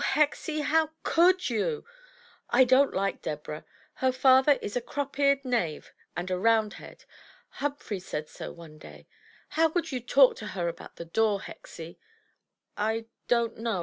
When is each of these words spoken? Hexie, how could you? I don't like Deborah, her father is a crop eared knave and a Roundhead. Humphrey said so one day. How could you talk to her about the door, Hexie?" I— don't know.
Hexie, 0.01 0.63
how 0.63 0.93
could 1.03 1.47
you? 1.51 1.85
I 2.49 2.63
don't 2.63 2.91
like 2.91 3.21
Deborah, 3.21 3.65
her 3.97 4.11
father 4.11 4.53
is 4.53 4.75
a 4.75 4.81
crop 4.81 5.19
eared 5.19 5.45
knave 5.45 5.93
and 6.17 6.31
a 6.31 6.39
Roundhead. 6.39 7.05
Humphrey 7.49 7.99
said 7.99 8.27
so 8.27 8.51
one 8.51 8.79
day. 8.79 9.05
How 9.49 9.69
could 9.69 9.91
you 9.91 9.99
talk 9.99 10.37
to 10.37 10.47
her 10.57 10.67
about 10.67 10.95
the 10.95 11.05
door, 11.05 11.41
Hexie?" 11.41 11.99
I— 12.75 13.05
don't 13.27 13.57
know. 13.59 13.79